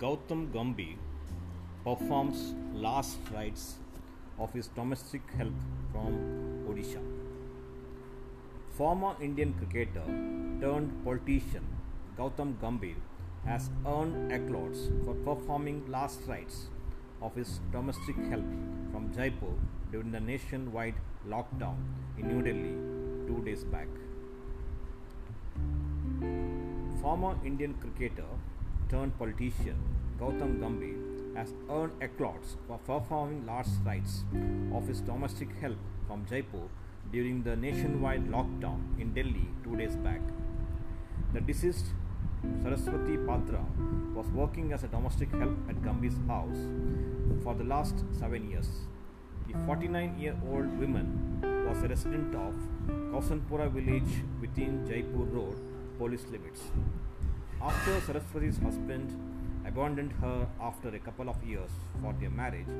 Gautam 0.00 0.50
Gambhir 0.50 0.96
performs 1.84 2.54
last 2.72 3.18
rites 3.34 3.74
of 4.38 4.50
his 4.54 4.68
domestic 4.68 5.20
help 5.36 5.52
from 5.92 6.14
Odisha. 6.66 7.02
Former 8.78 9.14
Indian 9.20 9.52
cricketer 9.58 10.06
turned 10.62 10.94
politician 11.04 11.66
Gautam 12.16 12.54
Gambhir 12.62 12.96
has 13.44 13.68
earned 13.86 14.32
accolades 14.36 14.80
for 15.04 15.14
performing 15.28 15.82
last 15.86 16.20
rites 16.26 16.68
of 17.20 17.34
his 17.34 17.60
domestic 17.70 18.16
help 18.30 18.46
from 18.92 19.10
Jajpur 19.14 19.54
during 19.92 20.12
the 20.12 20.20
nationwide 20.20 20.94
lockdown 21.28 21.76
in 22.16 22.26
New 22.28 22.40
Delhi 22.40 22.74
two 23.26 23.42
days 23.44 23.64
back. 23.64 23.88
Former 27.02 27.34
Indian 27.44 27.74
cricketer 27.74 28.30
turned 28.90 29.16
politician 29.18 29.76
Gautam 30.20 30.52
Gambhir 30.60 31.36
has 31.36 31.52
earned 31.70 31.92
accolades 32.06 32.56
for 32.66 32.78
performing 32.86 33.46
last 33.46 33.70
rites 33.86 34.24
of 34.74 34.88
his 34.88 35.00
domestic 35.00 35.48
help 35.60 35.78
from 36.08 36.24
Jajpur 36.26 36.66
during 37.12 37.42
the 37.44 37.54
nationwide 37.54 38.26
lockdown 38.36 38.80
in 39.00 39.14
Delhi 39.14 39.46
two 39.64 39.76
days 39.76 39.94
back. 40.06 40.20
The 41.32 41.40
deceased 41.40 41.86
Saraswati 42.64 43.16
Patra 43.28 43.64
was 44.14 44.26
working 44.40 44.72
as 44.72 44.82
a 44.82 44.88
domestic 44.88 45.30
help 45.30 45.56
at 45.68 45.80
Gambhir's 45.86 46.18
house 46.26 46.60
for 47.44 47.54
the 47.54 47.64
last 47.64 48.04
seven 48.18 48.50
years. 48.50 48.70
The 49.46 49.54
49 49.66 50.18
year 50.18 50.36
old 50.50 50.78
woman 50.80 51.08
was 51.68 51.82
a 51.84 51.88
resident 51.88 52.34
of 52.34 52.54
Kausanpura 53.12 53.70
village 53.70 54.12
within 54.40 54.84
Jajpur 54.88 55.32
Road 55.32 55.56
police 55.98 56.26
limits. 56.32 56.62
After 57.62 58.00
Saraswati's 58.00 58.56
husband 58.56 59.10
abandoned 59.66 60.12
her 60.22 60.48
after 60.62 60.88
a 60.88 60.98
couple 60.98 61.28
of 61.28 61.44
years 61.44 61.70
for 62.00 62.14
their 62.18 62.30
marriage, 62.30 62.72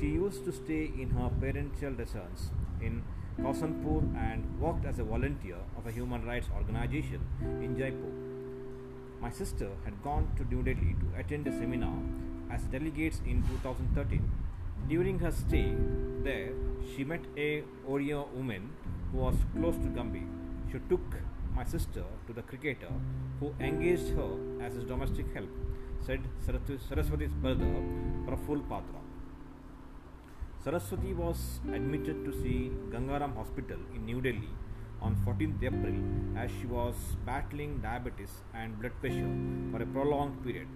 she 0.00 0.06
used 0.06 0.44
to 0.46 0.52
stay 0.52 0.90
in 0.98 1.10
her 1.10 1.30
parental 1.40 1.92
residence 1.92 2.50
in 2.80 3.04
Kausanpur 3.38 4.02
and 4.16 4.60
worked 4.60 4.84
as 4.84 4.98
a 4.98 5.04
volunteer 5.04 5.58
of 5.78 5.86
a 5.86 5.92
human 5.92 6.26
rights 6.26 6.48
organization 6.56 7.20
in 7.62 7.76
Jajpur. 7.76 9.20
My 9.20 9.30
sister 9.30 9.68
had 9.84 10.02
gone 10.02 10.28
to 10.38 10.44
New 10.52 10.64
Delhi 10.64 10.96
to 11.02 11.20
attend 11.20 11.46
a 11.46 11.52
seminar 11.52 11.96
as 12.50 12.62
delegates 12.64 13.20
in 13.24 13.44
2013. 13.62 14.28
During 14.88 15.20
her 15.20 15.30
stay 15.30 15.72
there, 16.24 16.50
she 16.96 17.04
met 17.04 17.20
a 17.36 17.62
Oriya 17.88 18.26
woman 18.34 18.70
who 19.12 19.18
was 19.18 19.36
close 19.54 19.76
to 19.76 19.88
Gambhir. 20.00 20.26
She 20.72 20.80
took 20.88 21.14
my 21.56 21.64
sister 21.64 22.04
to 22.26 22.32
the 22.38 22.42
cricketer 22.42 22.92
who 23.40 23.48
engaged 23.68 24.08
her 24.18 24.32
as 24.64 24.74
his 24.74 24.84
domestic 24.84 25.26
help, 25.34 25.48
said 26.06 26.20
Saraswati's 26.88 27.34
brother 27.44 27.72
Praful 28.26 28.60
Patra. 28.68 29.00
Saraswati 30.62 31.14
was 31.14 31.60
admitted 31.72 32.24
to 32.26 32.32
see 32.42 32.70
Gangaram 32.92 33.34
Hospital 33.36 33.78
in 33.94 34.04
New 34.04 34.20
Delhi 34.20 34.50
on 35.00 35.16
14th 35.24 35.62
April 35.62 35.96
as 36.36 36.50
she 36.58 36.66
was 36.66 36.94
battling 37.24 37.78
diabetes 37.78 38.42
and 38.54 38.78
blood 38.78 38.92
pressure 39.00 39.32
for 39.70 39.82
a 39.82 39.86
prolonged 39.86 40.42
period. 40.44 40.68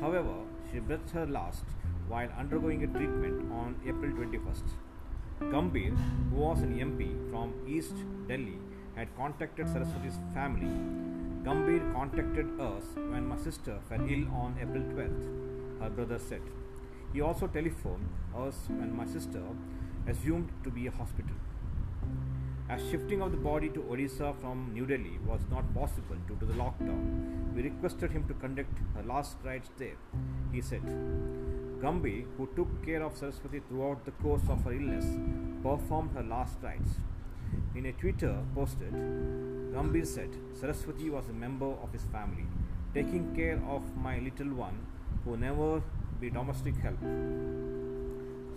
However, 0.00 0.36
she 0.70 0.80
breathed 0.80 1.10
her 1.10 1.26
last 1.26 1.64
while 2.08 2.30
undergoing 2.38 2.82
a 2.82 2.86
treatment 2.88 3.52
on 3.52 3.76
April 3.86 4.10
21st. 4.10 4.68
Gambhir, 5.52 5.94
who 6.30 6.36
was 6.36 6.62
an 6.62 6.72
MP 6.78 7.08
from 7.30 7.52
East 7.68 7.94
Delhi, 8.26 8.58
had 8.96 9.14
contacted 9.16 9.68
Saraswati's 9.68 10.18
family. 10.34 10.70
Gambhir 11.44 11.92
contacted 11.92 12.48
us 12.58 12.84
when 12.96 13.26
my 13.28 13.36
sister 13.36 13.78
fell 13.88 14.00
ill 14.00 14.26
on 14.42 14.56
April 14.60 14.82
12th, 14.94 15.80
her 15.80 15.90
brother 15.90 16.18
said. 16.18 16.40
He 17.12 17.20
also 17.20 17.46
telephoned 17.46 18.08
us 18.34 18.56
when 18.68 18.96
my 18.96 19.04
sister 19.06 19.42
assumed 20.08 20.48
to 20.64 20.70
be 20.70 20.86
a 20.86 20.90
hospital. 20.90 21.36
As 22.68 22.80
shifting 22.90 23.22
of 23.22 23.30
the 23.30 23.36
body 23.36 23.68
to 23.68 23.80
Odisha 23.80 24.34
from 24.40 24.72
New 24.74 24.86
Delhi 24.86 25.18
was 25.24 25.40
not 25.50 25.72
possible 25.72 26.16
due 26.26 26.36
to 26.40 26.46
the 26.46 26.54
lockdown, 26.54 27.54
we 27.54 27.62
requested 27.62 28.10
him 28.10 28.26
to 28.26 28.34
conduct 28.34 28.76
her 28.96 29.02
last 29.04 29.36
rites 29.44 29.70
there. 29.78 29.96
He 30.52 30.60
said, 30.60 30.82
Gambhir, 31.80 32.24
who 32.36 32.48
took 32.56 32.84
care 32.84 33.02
of 33.02 33.16
Saraswati 33.16 33.60
throughout 33.68 34.04
the 34.04 34.10
course 34.22 34.42
of 34.48 34.64
her 34.64 34.72
illness, 34.72 35.06
performed 35.62 36.10
her 36.16 36.24
last 36.24 36.56
rites. 36.62 36.98
In 37.74 37.86
a 37.86 37.92
Twitter 37.92 38.34
posted, 38.54 38.92
Gambhir 39.74 40.06
said 40.06 40.30
Saraswati 40.58 41.10
was 41.10 41.28
a 41.28 41.32
member 41.32 41.66
of 41.82 41.92
his 41.92 42.04
family, 42.04 42.46
taking 42.94 43.34
care 43.36 43.60
of 43.68 43.82
my 43.96 44.18
little 44.18 44.54
one 44.54 44.78
who 45.24 45.36
never 45.36 45.82
be 46.20 46.30
domestic 46.30 46.76
help. 46.76 46.98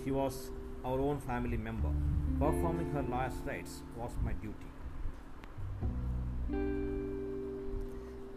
She 0.03 0.11
was 0.11 0.51
our 0.85 0.99
own 0.99 1.19
family 1.19 1.57
member. 1.57 1.91
Performing 2.39 2.89
her 2.91 3.03
last 3.03 3.37
rites 3.45 3.83
was 3.97 4.11
my 4.23 4.33
duty. 4.33 4.69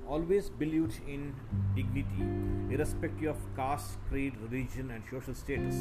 Always 0.09 0.51
believed 0.51 1.01
in 1.07 1.35
dignity, 1.77 2.27
irrespective 2.75 3.31
of 3.31 3.57
caste, 3.57 3.97
creed, 4.09 4.35
religion, 4.43 4.91
and 4.91 5.05
social 5.09 5.35
status. 5.35 5.77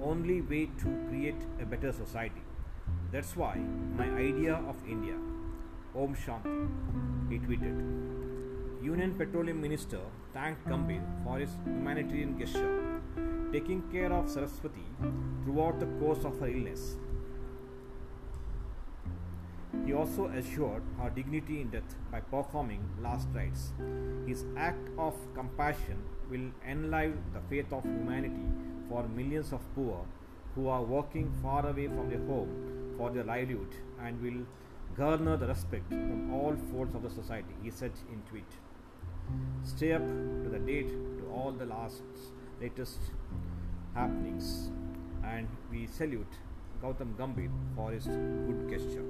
Only 0.00 0.40
way 0.40 0.66
to 0.78 1.06
create 1.08 1.46
a 1.60 1.66
better 1.66 1.92
society. 1.92 2.47
That's 3.10 3.34
why 3.36 3.56
my 3.96 4.04
idea 4.04 4.54
of 4.68 4.76
India, 4.86 5.14
Om 5.96 6.14
Shanti, 6.14 6.68
he 7.30 7.38
tweeted. 7.38 7.78
Union 8.82 9.14
Petroleum 9.14 9.62
Minister 9.62 10.00
thanked 10.34 10.66
Gambhir 10.68 11.02
for 11.24 11.38
his 11.38 11.50
humanitarian 11.64 12.38
gesture, 12.38 13.00
taking 13.50 13.80
care 13.90 14.12
of 14.12 14.28
Saraswati 14.28 14.84
throughout 15.42 15.80
the 15.80 15.86
course 16.02 16.26
of 16.26 16.38
her 16.38 16.48
illness. 16.48 16.96
He 19.86 19.94
also 19.94 20.26
assured 20.26 20.82
her 21.00 21.08
dignity 21.08 21.62
in 21.62 21.70
death 21.70 21.96
by 22.12 22.20
performing 22.20 22.84
last 23.00 23.28
rites. 23.32 23.72
His 24.26 24.44
act 24.54 24.86
of 24.98 25.14
compassion 25.34 26.02
will 26.30 26.50
enliven 26.66 27.24
the 27.32 27.40
faith 27.48 27.72
of 27.72 27.84
humanity 27.84 28.46
for 28.90 29.08
millions 29.08 29.52
of 29.54 29.62
poor 29.74 30.04
who 30.58 30.68
are 30.68 30.82
working 30.82 31.26
far 31.40 31.64
away 31.70 31.86
from 31.86 32.08
their 32.10 32.24
home 32.30 32.52
for 32.96 33.10
their 33.10 33.22
livelihood 33.24 33.74
and 34.04 34.20
will 34.20 34.40
garner 34.96 35.36
the 35.36 35.46
respect 35.46 35.88
from 35.88 36.34
all 36.34 36.56
folds 36.70 36.94
of 36.96 37.02
the 37.02 37.10
society, 37.10 37.54
he 37.62 37.70
said 37.70 37.92
in 38.12 38.20
tweet. 38.28 38.56
Stay 39.62 39.92
up 39.92 40.04
to 40.42 40.48
the 40.48 40.58
date 40.58 40.88
to 41.18 41.30
all 41.32 41.52
the 41.52 41.66
last 41.66 42.02
latest 42.60 42.98
happenings 43.94 44.70
and 45.22 45.46
we 45.70 45.86
salute 45.86 46.38
Gautam 46.82 47.14
Gambhir 47.16 47.50
for 47.76 47.92
his 47.92 48.06
good 48.06 48.68
gesture. 48.68 49.07